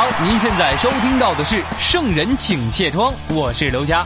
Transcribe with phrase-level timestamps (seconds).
[0.00, 4.02] 好，您现在收听到的是《圣人请卸妆》，我是刘佳。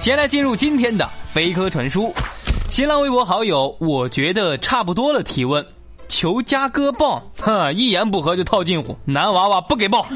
[0.00, 2.10] 接下来进入今天的飞科传书，
[2.70, 5.62] 新浪微博好友我觉得差不多了提问，
[6.08, 10.06] 求加哥抱，哼，一言不合就套近乎，男娃娃不给抱。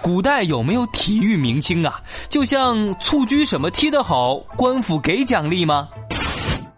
[0.00, 2.00] 古代有没有体育明星啊？
[2.30, 5.90] 就像蹴鞠什么踢得好，官府给奖励吗？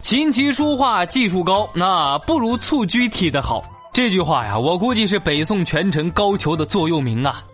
[0.02, 3.62] 琴棋书画技术高，那不如蹴鞠踢得好。
[3.92, 7.44] 这句话呀，我估计是北宋权臣高俅的座右铭啊。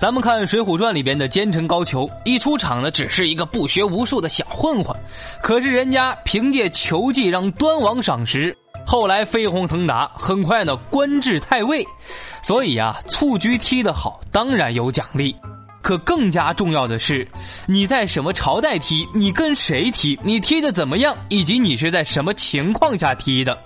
[0.00, 4.96] 咱们看《水浒传》里边的奸臣高俅，一出场呢，只是一个不学无术的小混混，
[5.42, 8.56] 可是人家凭借球技让端王赏识，
[8.86, 11.86] 后来飞黄腾达，很快呢官至太尉。
[12.42, 15.36] 所以啊，蹴鞠踢得好，当然有奖励。
[15.90, 17.26] 可更加重要的是，
[17.66, 23.58] 你在什么朝代踢，你跟谁踢，你踢的怎么样，以及你是在什么情况下踢的。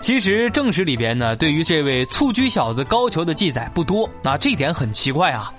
[0.00, 5.52] 其实正史里边呢，对于这位蹴鞠小子高俅的记载不多，那这点很奇怪啊！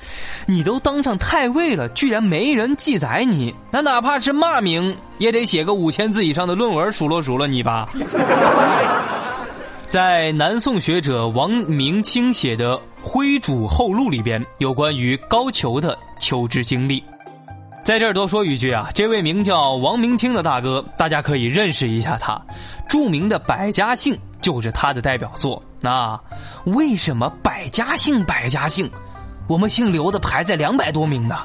[0.45, 7.89] 你都当上太尉了，居然没人记载你，那哪怕是骂名，也得写个五千字以上的论文数落数落你吧。
[9.89, 12.71] 在南宋学者王明清写的
[13.03, 17.03] 《徽主后录》里边，有关于高俅的求职经历。
[17.83, 22.41] 在这儿多说一句啊，这位名叫王明清的大哥，大家可以认识一下他。
[22.87, 25.61] 著名的《百家姓》就是他的代表作。
[25.81, 26.17] 那
[26.63, 28.89] 为什么百家姓百家姓，
[29.47, 31.39] 我们姓刘的排在两百多名呢？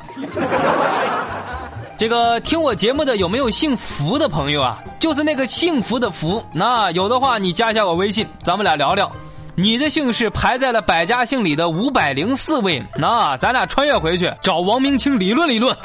[1.99, 4.79] 这个听我节目的有没有姓福的朋友啊？
[5.01, 6.41] 就是那个幸福的福。
[6.53, 9.11] 那有的话，你加一下我微信，咱们俩聊聊。
[9.61, 15.77] 你的姓氏排在了百家姓里的五百零四位，那咱俩穿越回去找王明清理论理论。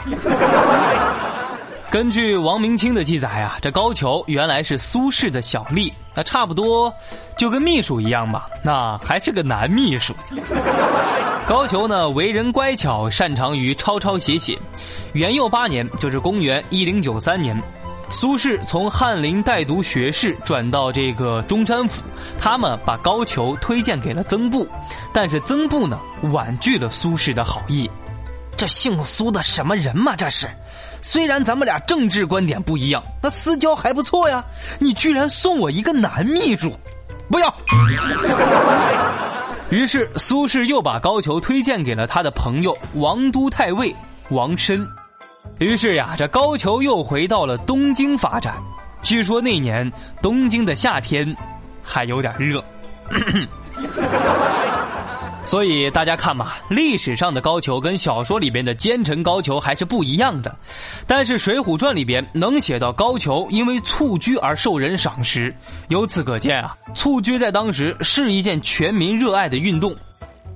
[1.89, 6.94] 根据王明清的记载啊，这高俅原来是苏轼的小吏，那差不多
[7.35, 10.13] 就跟秘书一样吧，那还是个男秘书。
[11.47, 14.56] 高俅呢，为人乖巧，擅长于抄抄写写。
[15.13, 17.59] 元佑八年，就是公元一零九三年。
[18.09, 22.02] 苏轼从翰林带读学士转到这个中山府，
[22.38, 24.68] 他们把高俅推荐给了曾布，
[25.12, 26.00] 但是曾布呢
[26.31, 27.90] 婉拒了苏轼的好意。
[28.56, 30.16] 这姓苏的什么人嘛？
[30.16, 30.47] 这是，
[31.02, 34.46] 虽然咱们俩政治观点不一样，那私交还不错呀。
[34.78, 36.72] 你居然送我一个男秘书，
[37.31, 37.53] 不要！
[39.69, 43.94] 于是苏轼又把高俅推荐给了他的朋友王都太尉
[44.30, 44.88] 王申。
[45.59, 48.56] 于是呀，这高俅又回到了东京发展。
[49.02, 51.36] 据说那年东京的夏天
[51.84, 52.64] 还有点热，
[55.46, 60.56] 所以大家看嘛，历史上的高俅跟小说里边的奸臣高俅还是不一样的。
[61.06, 65.54] 但是《水浒传》里边能写到高俅因为蹴鞠而受人赏识，
[65.90, 69.94] 由此可见啊，蹴鞠在当时是一件全民热爱的运动。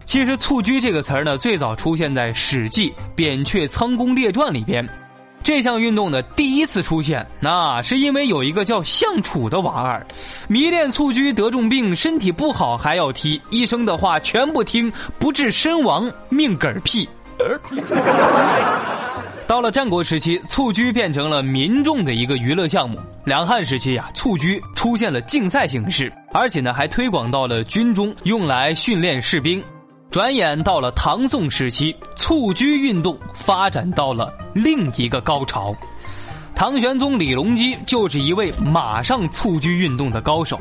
[0.08, 4.88] 其实“蹴鞠”这个词儿呢，最早出现在《史记·扁鹊仓公列传》里边。
[5.44, 10.08] 这项运动的第一次出现，那是因为有一个叫项楚的娃儿，
[10.48, 17.08] 迷恋蹴鞠得重病，身体不好还要踢，医生的话全不听，不治身亡，命嗝屁。
[19.46, 22.98] 到了战国时期，蹴鞠变成了民众的一个娱乐项目。
[23.26, 29.62] 两汉时期啊，蹴鞠出现了竞赛形式，而且呢还推广到了军中，用来训练士兵。
[30.10, 35.76] 转眼到了唐宋时期，蹴鞠运动发展到了另一个高潮。
[36.56, 40.60] 唐玄宗李隆基就是一位马上蹴鞠运动的高手。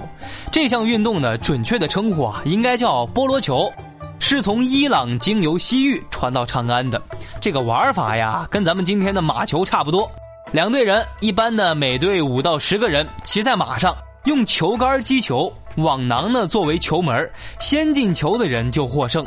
[0.51, 3.73] 这项运动呢，准确的称呼啊，应该叫波罗球，
[4.19, 7.01] 是从伊朗经由西域传到长安的。
[7.41, 10.11] 这个玩法呀，跟咱们今天的马球差不多。
[10.53, 15.51] 两队人，一般呢每队五到十个人，骑在马上，用球杆击球。
[15.77, 17.31] 网囊呢作为球门，
[17.61, 19.25] 先进球的人就获胜。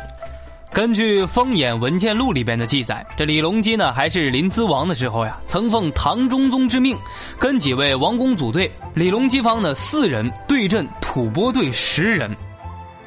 [0.72, 6.98] 根据《风眼文件录》里边的记载，这李隆基呢还是临淄王的时候呀，曾奉唐中宗之命，
[7.40, 8.72] 跟几位王公组队。
[8.94, 12.36] 李隆基方呢四人对阵吐蕃队十人。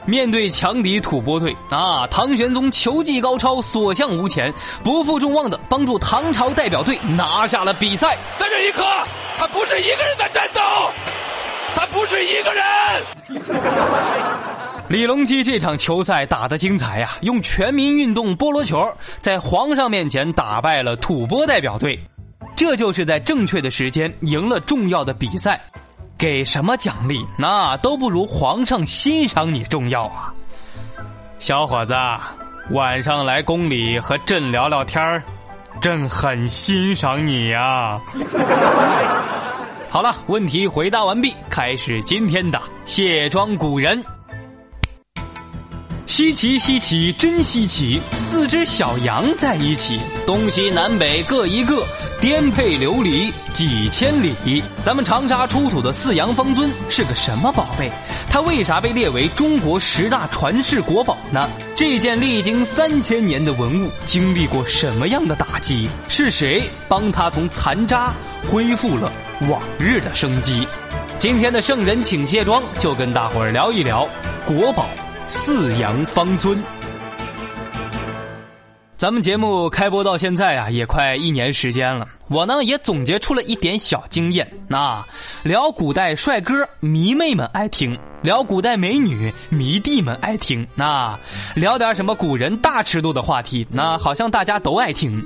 [0.04, 4.52] 面对强敌吐蕃队啊，唐玄宗球技高超，所向无前，
[4.82, 8.18] 不负众望的帮助唐朝代表队拿下了比赛。
[8.40, 8.82] 在这一刻，
[9.38, 10.60] 他不是一个人在战斗，
[11.86, 12.64] 不是一个人。
[14.88, 21.98] 李隆基这场球赛打得精彩呀，用全民运动菠萝球在皇上面前打败了吐蕃代表队，
[22.54, 25.60] 这就是在正确的时间赢了重要的比赛。
[26.18, 30.32] 给什么奖励，那都不如皇上欣赏你重要啊！
[31.40, 31.94] 小伙子，
[32.70, 35.20] 晚上来宫里和朕聊聊天儿，
[35.80, 38.00] 朕很欣赏你呀。
[39.92, 44.02] 好了，问题回答完毕，开始今天的卸妆古人。
[46.06, 48.00] 稀奇稀奇，真稀奇！
[48.16, 51.86] 四只小羊在一起，东西南北各一个，
[52.22, 54.64] 颠沛流离几千里。
[54.82, 57.92] 咱们长沙出土的四羊方尊是个什么宝贝？
[58.30, 61.50] 它为啥被列为中国十大传世国宝呢？
[61.76, 65.86] 这件历经三千年的文物经历过什么样的打击？
[66.08, 68.14] 是谁帮它从残渣
[68.50, 69.12] 恢复了
[69.48, 70.66] 往日的生机？
[71.18, 74.08] 今天的圣人请卸妆，就跟大伙儿聊一聊
[74.46, 74.86] 国宝。
[75.26, 76.60] 四羊方尊，
[78.96, 82.06] 咱们节目开播到现在啊，也快一年时间了。
[82.28, 84.46] 我呢也总结出了一点小经验。
[84.68, 85.02] 那
[85.42, 90.66] 聊古代帅哥，迷妹们爱听；聊古代美女，迷弟们爱听。
[90.74, 91.16] 那
[91.54, 95.24] 聊点什么古人大尺度的话题，那好像大家都爱听。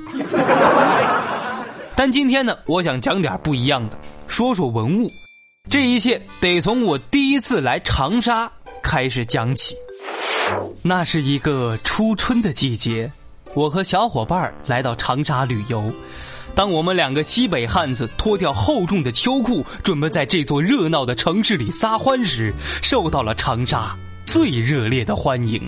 [1.97, 3.97] 但今天呢，我想讲点不一样的，
[4.27, 5.09] 说说文物。
[5.67, 8.49] 这一切得从我第一次来长沙
[8.83, 9.75] 开始讲起。
[10.83, 13.11] 那是一个初春的季节，
[13.55, 15.91] 我和小伙伴来到长沙旅游。
[16.53, 22.53] 当我们两个西北汉子脱掉厚重的秋裤，准备在这座热闹的城市里撒欢时，
[22.83, 25.59] 受到了长沙最热烈的欢迎。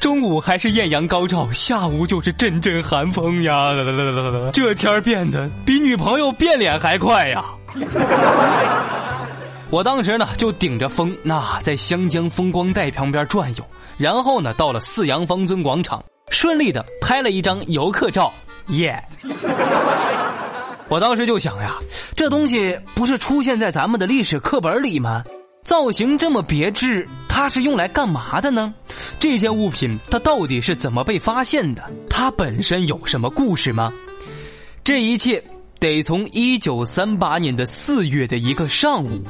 [0.00, 3.72] 中午还是艳阳高照，下午就是阵阵寒风呀！
[4.52, 7.44] 这天变得比女朋友变脸还快呀！
[9.68, 13.64] 我当时呢就顶着风，那在湘江风光带旁边转悠，
[13.96, 18.32] 然后呢到了四阳方尊广场，顺利的拍了一张游客照，
[18.68, 19.02] 耶！
[20.88, 21.74] 我当时就想呀，
[22.14, 25.24] 这东西不是出现在咱们的历史课本里吗？
[25.66, 28.72] 造型这么别致，它是用来干嘛的呢？
[29.18, 31.82] 这件物品它到底是怎么被发现的？
[32.08, 33.92] 它本身有什么故事吗？
[34.84, 35.42] 这一切。
[35.78, 39.20] 得从一九三八年的四月的一个上午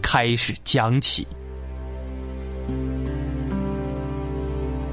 [0.00, 1.26] 开始讲起。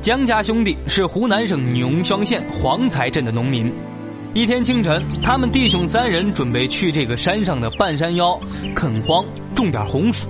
[0.01, 3.73] 江家兄弟是湖南省宁乡县黄才镇的农民。
[4.33, 8.37] 一天清晨，他们弟兄三人准备去这个山上的半山腰
[8.75, 9.23] 垦荒
[9.55, 10.27] 种点红薯。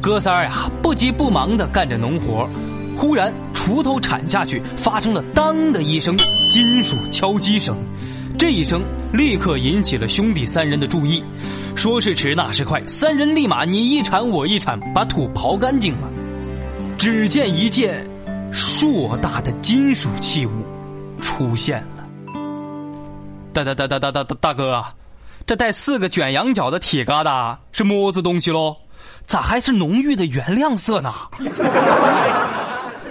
[0.00, 2.48] 哥仨呀，不急不忙的干着农活。
[2.96, 6.16] 忽然，锄头铲下去，发生了“当”的一声
[6.48, 7.76] 金属敲击声。
[8.38, 11.22] 这一声立刻引起了兄弟三人的注意，
[11.74, 16.08] 说时迟，那时快，三人立马你一铲我一铲，把土刨干净了。
[16.96, 18.04] 只见一件
[18.52, 20.50] 硕大的金属器物
[21.20, 22.04] 出现了。
[23.52, 24.84] 大大大大大大大哥，
[25.46, 28.76] 这带四个卷羊角的铁疙瘩是么子东西喽？
[29.28, 31.12] 咋还是浓郁的原亮色呢？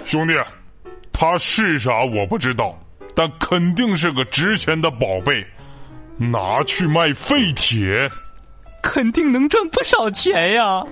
[0.03, 0.33] 兄弟，
[1.13, 2.77] 它是啥我不知道。
[3.13, 5.45] 但肯定是个值钱的宝贝，
[6.17, 8.07] 拿去卖废铁，
[8.83, 10.83] 肯定能赚不少钱呀！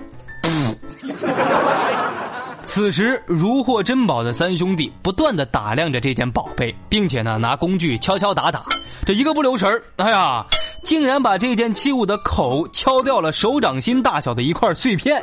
[2.64, 8.64] 此时如获珍宝的三兄弟不断的打量着这件宝贝，并且呢拿工具敲敲打打，
[9.04, 10.44] 这一个不留神哎呀，
[10.86, 15.20] 竟然把这件器物的口敲掉了手掌心大小的一块碎片！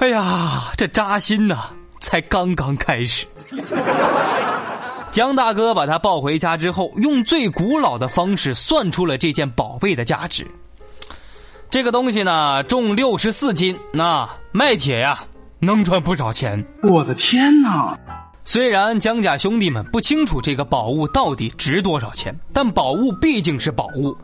[0.00, 1.70] 哎呀，这扎心呐，
[2.00, 3.24] 才刚刚开始。
[5.12, 10.44] 江大哥把他抱回家之后，用最古老的方式算出了这件宝贝的价值。
[11.70, 15.22] 这个东西呢，重六十四斤，那卖铁呀，
[15.60, 16.66] 能赚不少钱。
[16.82, 17.96] 我的天哪！
[18.48, 24.16] 虽然江家兄弟们不清楚这个宝物到底值多少钱，但宝物毕竟是宝物。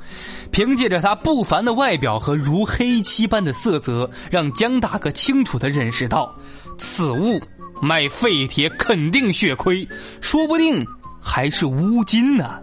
[0.53, 6.33] 凭借着它不凡的外表和如黑漆般的色泽，让江大哥清楚的认识到，
[6.79, 7.43] 此物。
[7.83, 9.85] 卖废铁肯定血亏，
[10.21, 10.87] 说不定
[11.21, 12.61] 还是乌金呢。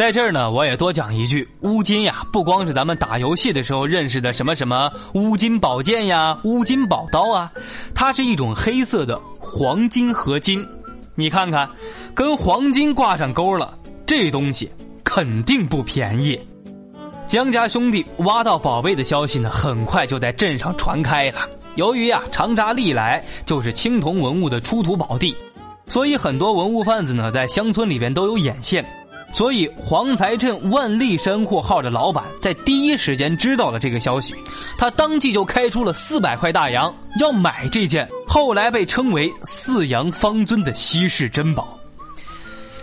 [0.00, 7.52] 在这儿呢，我也多讲一句，乌金呀，不光是咱们打游戏的时候认识的什么什么乌金宝剑呀、乌金宝刀啊，
[7.94, 10.66] 它是一种黑色的黄金合金。
[11.14, 11.68] 你看看，
[12.14, 13.76] 跟黄金挂上钩了，
[14.06, 14.72] 这东西
[15.04, 16.40] 肯定不便宜。
[17.26, 21.40] 江家兄弟挖到宝贝的消息呢，很快就在镇上传开了。
[21.74, 25.36] 由于啊长沙历来就是青铜文物的出土宝地，
[25.88, 28.82] 所以很多文物贩子呢在乡村里边都有眼线。
[29.32, 34.34] 所以黄财镇万利山货号的老板在第一时间知道了这个消息，
[34.76, 41.78] 他当即就开出了四百块大洋要买这件后来被称为四羊方尊的稀世珍宝。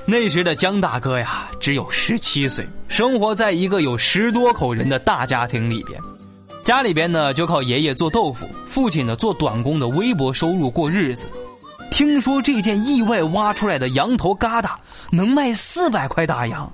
[0.06, 6.02] 那时的江大哥呀，只有十七岁，生活在一个有十多口人的大家庭里边，
[6.64, 11.28] 家里边呢就靠爷爷做豆腐，父亲呢做短工的微薄收入过日子。
[11.98, 14.76] 听说这件意外挖出来的羊头疙瘩
[15.10, 16.72] 能卖四百块大洋，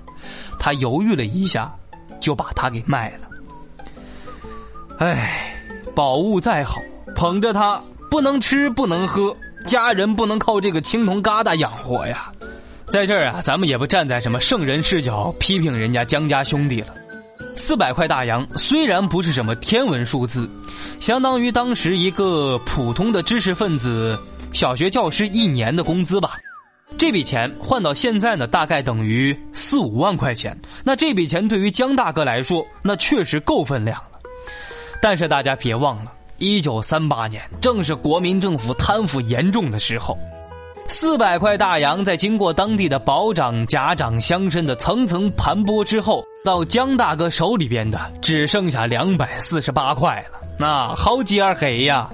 [0.58, 1.74] 他犹豫了一下，
[2.20, 3.20] 就把它给卖了。
[4.98, 5.56] 唉，
[5.94, 6.78] 宝物再好，
[7.16, 12.30] 捧着它不能吃不能喝，家人不能靠这个青铜疙瘩养活呀。
[12.84, 16.88] 在这儿啊，咱们也不站在什么圣人视角批评人家江家兄弟了。
[17.56, 20.46] 四百块大洋虽然不是什么天文数字，
[21.00, 24.18] 相当于当时一个普通的知识分子
[24.54, 26.36] 小学教师一年的工资吧。
[26.96, 30.56] 这笔钱换到现在呢，大概等于四五万块钱。
[30.84, 34.20] 那这笔钱对于江大哥来说，那确实够分量了。
[35.02, 40.16] 但是大家别忘了，一九三八年正是国民政府贪腐严重的时候。
[40.86, 50.38] 四百块大洋，在经过当地的保长、甲长、乡绅的层层盘剥之后，到江大哥手里边的只剩下两百四十八块了。
[50.60, 52.08] 那好几儿黑呀！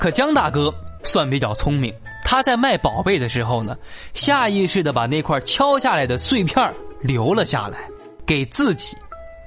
[0.00, 3.76] 可江大哥算比较聪明，他在卖宝贝的时候呢，
[4.14, 7.86] 下意识的把那块敲下来的碎片留了下来，
[8.24, 8.96] 给自己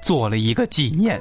[0.00, 1.20] 做了一个纪念。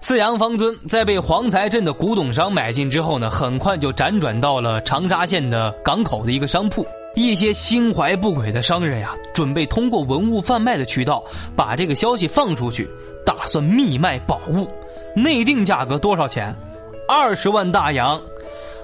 [0.00, 6.84] 四羊方尊在被黄财镇的古董商买进之后呢，很快就辗转到了长沙县的港口的一个商铺。
[7.14, 11.24] 一些心怀不轨的商人呀，准备通过文物贩卖的渠道
[11.56, 12.88] 把这个消息放出去，
[13.24, 14.68] 打算密卖宝物。
[15.14, 16.54] 内定价格多少钱？
[17.08, 18.20] 二十万大洋。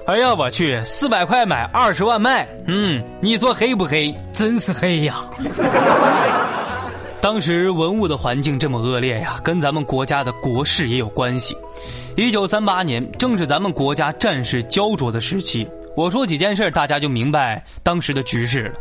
[0.07, 2.47] 哎呀，我去，四百块买，二十万卖。
[2.67, 4.15] 嗯，你说黑不黑？
[4.31, 5.25] 真是黑呀！
[7.21, 11.55] 当时文物的环境这么恶劣呀，跟咱们国家的国事也有关系。
[12.15, 15.67] 一九三八年正是咱们国家战事焦灼的时期。
[15.93, 18.71] 我说几件事，大家就明白当时的局势了。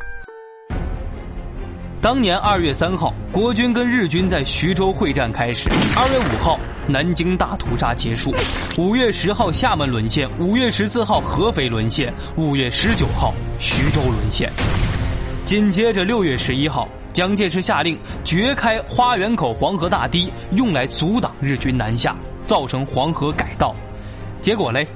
[2.01, 8.31] 当年二月三号，国军跟日军在徐州会战开始；二月五号，南京大屠杀结束；
[8.79, 14.49] 五月十号，厦门沦陷；五月十四号，合肥沦陷；五月十九号，徐州沦陷。
[15.45, 16.89] 紧接着六月十一号。
[17.13, 23.75] 蒋介石下令掘开花园口黄河大堤，用来阻挡日军南下，造成黄河改道。
[24.41, 24.87] 结果嘞，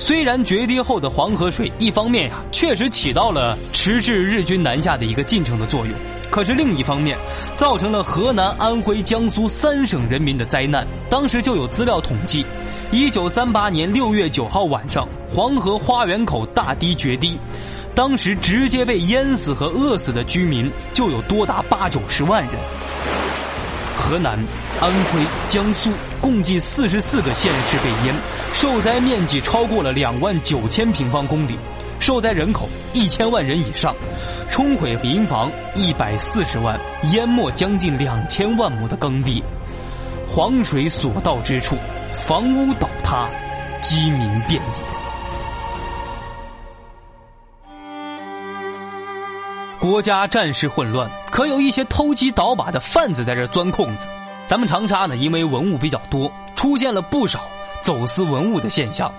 [0.00, 5.94] 虽然决堤后的黄河水一方面呀确实起到了迟滞日军南下的一个进程的作用，
[6.30, 7.18] 可是另一方面，
[7.54, 10.86] 造成了河南、安徽、江苏三省人民的灾难。
[11.10, 12.46] 当时就有资料统计，
[12.90, 17.38] 一九三八年六月九号晚上，黄河花园口大堤决堤。
[17.94, 22.54] 当时直接被淹死和饿死的居民就有多达八九十万人。
[24.00, 24.32] 河南、
[24.80, 25.90] 安徽、江苏
[26.22, 28.14] 共计四十四个县市被淹，
[28.54, 31.56] 受灾面积超过了两万九千平方公里，
[32.00, 33.94] 受灾人口一千万人以上，
[34.48, 36.80] 冲毁民房一百四十万，
[37.12, 39.44] 淹没将近两千万亩的耕地，
[40.26, 41.76] 黄水所到之处，
[42.18, 43.28] 房屋倒塌，
[43.82, 44.89] 饥民遍野。
[49.80, 54.06] 国家战事混乱，可有一些偷鸡倒把的贩子在这钻空子。
[54.46, 57.40] 咱们长沙呢，因为文物比较多，出现了不少
[57.80, 59.10] 走私文物的现象。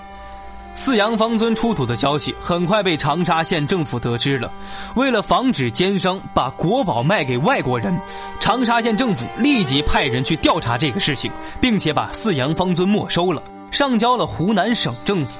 [0.75, 4.51] 四羊方尊出土的消息很快被长沙县政府得知了。
[4.93, 7.99] 为了防止奸商把国宝卖给外国人，
[8.39, 13.41] 长沙县政府立即派人去调查这个事情，并且把四羊方尊没收了，
[13.71, 15.39] 上交了湖南省政府。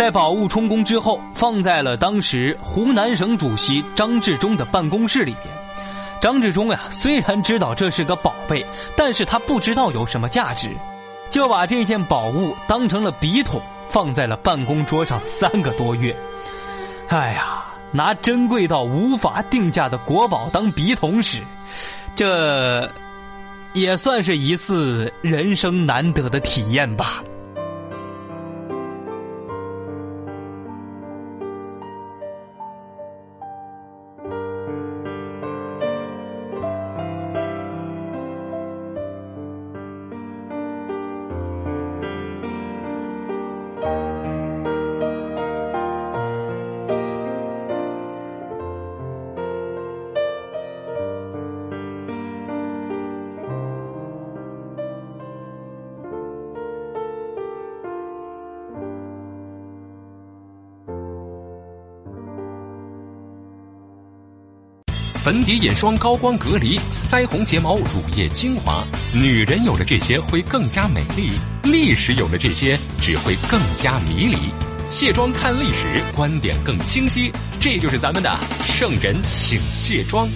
[0.00, 5.54] 在宝物充公之后，放在了当时湖南省主席张治中的办公室里边。
[6.22, 8.64] 张治中呀，虽然知道这是个宝贝，
[8.96, 10.74] 但是他不知道有什么价值，
[11.28, 16.16] 就把这件宝物当成了笔筒，放在了办公桌上三个多月。
[17.08, 21.42] 哎呀，拿珍贵到无法定价的国宝当笔筒使，
[22.16, 22.90] 这
[23.74, 27.22] 也算是一次人生难得的体验吧。
[65.22, 68.82] 粉底眼霜高光隔离，腮红睫毛乳液精华。
[69.12, 74.38] 女人有了这些会更加美丽，历史有了这些只会更加迷离。
[74.88, 77.30] 卸妆看历史，观点更清晰。
[77.60, 78.34] 这就是咱们的
[78.64, 80.26] 圣人请卸妆。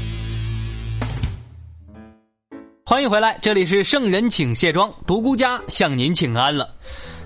[2.85, 6.69] 欢迎回来，这里是圣人请卸妆，独孤家向您请安了。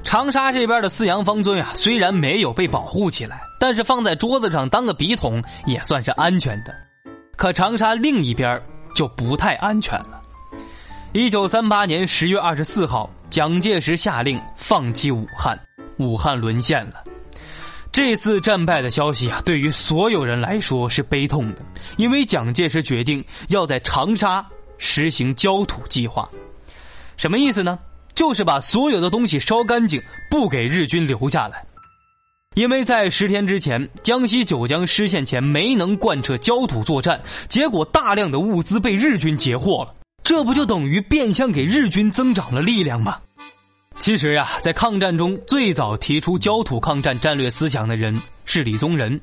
[0.05, 6.73] 长沙这边的四羊方尊啊，虽然没有被保护起来，但是放在桌子上当个笔筒也算是安全的。
[7.39, 8.61] 可长沙另一边
[8.97, 10.21] 就不太安全了。
[11.13, 15.57] 一九三八年十月二十四号，蒋介石下令放弃武汉，
[15.99, 17.05] 武汉沦陷了。
[17.93, 21.63] 这次战败的消息啊，对于所有人来说是悲痛的，
[21.97, 24.45] 因为蒋介石决定要在长沙
[24.77, 26.29] 实行焦土计划。
[27.17, 27.79] 什么意思呢？
[28.17, 31.65] 就是把所有的东西烧干净，不给日军留下来。
[32.59, 43.19] 因为在十天之前，江西九江失陷前没能贯彻焦土作战，结果大量的物资被日军截获了，这不就等于变相给日军增长了力量吗？
[44.01, 49.21] 其实呀，在抗战中最早提出焦土抗战战略思想的人是李宗仁。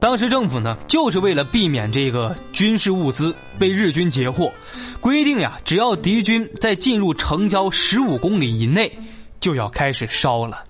[0.00, 4.52] 当时政府呢，就是为了避免这个军事物资被日军截获，
[5.00, 8.98] 规定呀，只要敌军在进入城郊十五公里以内，
[9.38, 10.64] 就要开始烧了。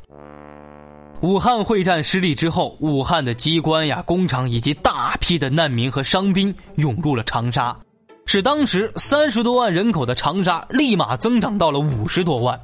[1.20, 7.76] 武汉会战失利之后，武汉的机关呀、工厂以及大批的难民和伤兵涌入了长沙，
[8.25, 12.60] 使当时三十多万人口的长沙立马增长到了五十多万。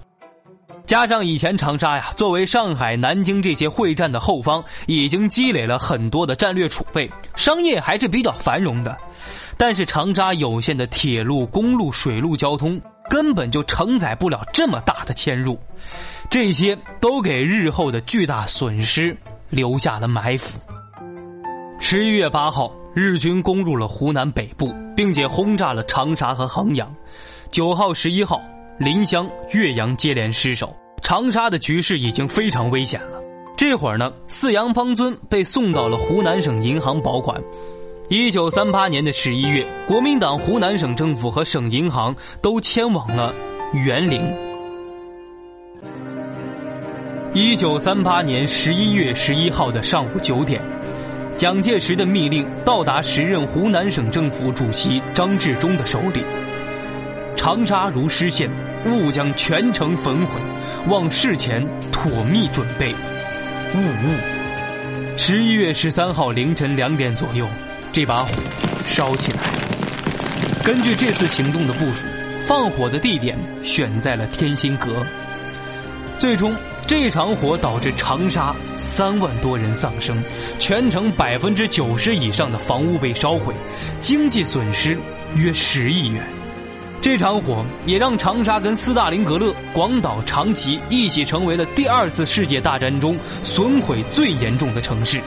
[0.87, 8.97] 加上以前长沙呀，作为上海、南京这些会战的后方，已经积累了很多的战略储备，商业还是比较繁荣的。
[9.57, 12.81] 但是长沙有限的铁路、公路、水路交通
[13.11, 15.59] 根本就承载不了这么大的迁入，
[16.31, 19.17] 这些都给日后的巨大损失
[19.51, 20.59] 留下了埋伏。
[21.79, 26.95] 十一月八号，日军攻入了湖南北部，并且轰炸了长沙和衡阳。
[27.51, 28.41] 九号、十一号。
[28.77, 33.21] 临湘、岳阳接连失守，长沙的局势已经非常危险了。
[33.57, 37.41] 这会儿呢，四羊方尊被送到了湖南省银行保管。
[38.09, 43.33] 一九三八年的十一月，国民党湖南省政府和省银行都迁往了
[43.73, 44.44] 沅陵。
[47.37, 50.63] 一九三八年十一月十一号的上午九点，
[51.37, 56.25] 蒋介石的密令到达时任湖南省政府主席张治中的手里。
[57.35, 58.49] 长沙如失陷，
[58.87, 60.41] 勿将全城焚毁，
[60.87, 62.95] 望事前妥密准备。
[63.75, 65.17] 呜呜。
[65.19, 67.49] 十一月十三号凌晨两点左右，
[67.91, 68.33] 这把火
[68.87, 69.41] 烧起来。
[70.63, 72.07] 根据这次行动的部署，
[72.47, 75.05] 放火的地点选在了天心阁。
[76.17, 76.55] 最终，
[76.87, 80.23] 这场火导致长沙三万多人丧生，
[80.59, 83.55] 全城百分之九十以上的房屋被烧毁，
[83.99, 84.99] 经济损失
[85.35, 86.23] 约十亿元。
[87.01, 95.21] 这场火也让长沙跟斯大林格勒、广岛、长崎一起成为了第二次世界大战中损毁最严重的城市。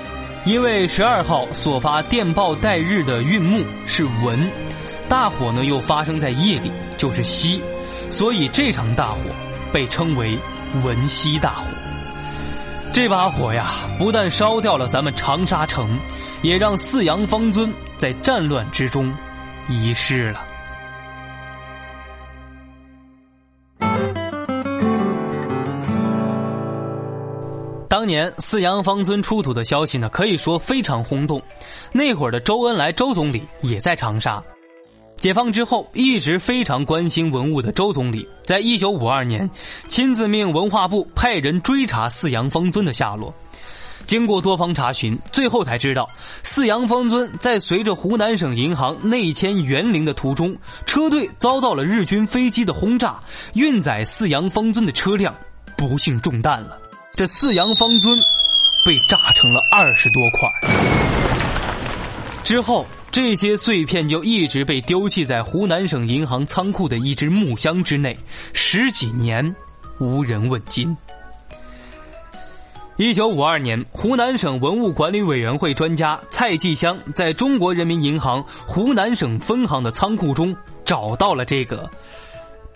[0.45, 4.49] 因为十二号所发电报带日的运木是文，
[5.09, 7.61] 大火呢又发生在夜里，就是夕，
[8.11, 9.21] 所以这场大火
[9.73, 10.37] 被称为
[10.83, 11.65] 文夕大火。
[12.93, 15.99] 这把火呀，不但烧掉了咱们长沙城，
[16.41, 19.13] 也让四羊方尊在战乱之中
[19.67, 20.43] 遗失了。
[27.89, 31.41] 当年四羊方尊出土的消息呢，可以说非常轰动。
[31.91, 34.43] 那会儿的周恩来周总理也在长沙。
[35.17, 39.49] 解放之后，一直非常关心文物的周总理，在一九五二年
[39.87, 43.33] 亲自命文化部派人追查四羊方尊的下落。
[44.05, 46.07] 经过多方查询，最后才知道，
[46.43, 53.19] 四羊方尊在随着湖南省银行内迁沅陵的途中，车队遭到了日军飞机的轰炸，
[53.53, 55.35] 运载四羊方尊的车辆
[55.75, 56.77] 不幸中弹了。
[57.17, 58.17] 这四羊方尊
[58.85, 60.47] 被炸成了二十多块，
[62.45, 62.85] 之后
[63.17, 68.15] 这些碎片就一直被丢弃在湖南省银行仓库的一只木箱之内，
[68.53, 69.55] 十几年
[69.97, 70.95] 无人问津。
[72.95, 81.89] 一九五二年，湖南省文物管理委员会专家蔡继香在中国人民银行湖南省分行的仓库中找到了这个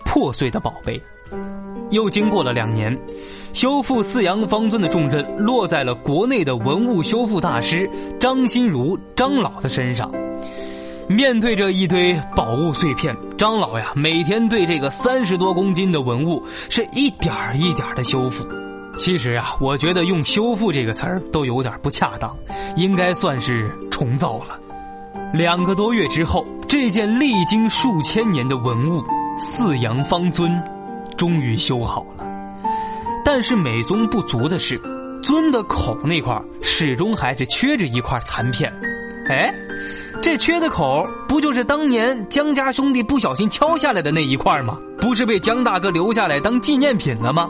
[0.04, 1.00] 破碎的宝贝。
[1.90, 3.00] 又经过了两年，
[3.52, 10.12] 修复四羊方尊的重任落在了国内的文物修复大师张新如张老的身上。
[11.08, 18.46] 面对着一堆宝物碎片，张老呀每天对这个三十多公斤的文物是一点儿一点儿的修复。
[18.98, 22.36] 其实啊，我觉得用“修复”这个词儿都有点不恰当，
[22.76, 24.58] 应该算是重造了。
[25.32, 29.02] 两个多月之后，这件历经数千年的文物
[29.38, 30.62] 四羊方尊
[31.16, 32.24] 终于修好了。
[33.24, 34.78] 但是美中不足的是，
[35.22, 38.72] 尊的口那块始终还是缺着一块残片。
[39.28, 39.54] 哎，
[40.20, 44.78] 这缺的口不就是当年江家兄弟不小心敲下来的那一块吗？
[45.00, 47.48] 不是被江大哥留下来当纪念品了吗？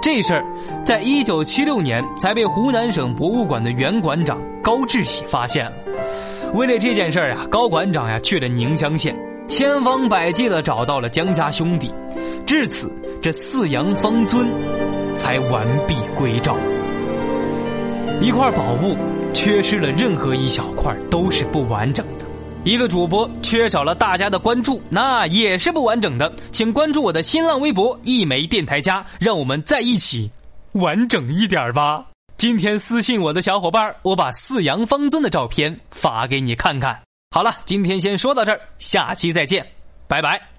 [0.00, 0.44] 这事儿，
[0.84, 5.72] 在一九七六年才被湖南省博物馆的原馆长高志喜发现了。
[6.52, 9.16] 为了这件事儿啊，高馆长呀去了宁乡县，
[9.48, 11.92] 千方百计的找到了江家兄弟。
[12.46, 14.46] 至此，这四羊方尊
[15.14, 16.56] 才完璧归赵。
[18.20, 18.96] 一块宝物
[19.34, 22.24] 缺失了任何一小块都是不完整的。
[22.64, 26.32] 一个主播缺少了大家的关注，那也是不完整的。
[26.50, 30.30] 请关注我的新浪微博“一枚电台家”，让我们在一起
[30.72, 32.06] 完整一点吧。
[32.38, 36.98] 今天私信我的小伙伴，我把四羊方尊的照片发给你看看。
[37.30, 39.66] 好了，今天先说到这儿，下期再见，
[40.08, 40.53] 拜拜。